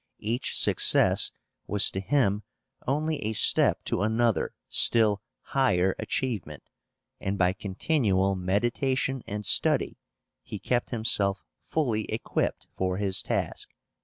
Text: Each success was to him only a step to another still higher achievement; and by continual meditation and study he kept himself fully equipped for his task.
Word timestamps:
Each 0.17 0.57
success 0.57 1.29
was 1.67 1.91
to 1.91 1.99
him 1.99 2.41
only 2.87 3.19
a 3.23 3.33
step 3.33 3.83
to 3.83 4.01
another 4.01 4.55
still 4.67 5.21
higher 5.41 5.95
achievement; 5.99 6.63
and 7.19 7.37
by 7.37 7.53
continual 7.53 8.35
meditation 8.35 9.21
and 9.27 9.45
study 9.45 9.99
he 10.41 10.57
kept 10.57 10.89
himself 10.89 11.43
fully 11.67 12.05
equipped 12.05 12.65
for 12.75 12.97
his 12.97 13.21
task. 13.21 13.69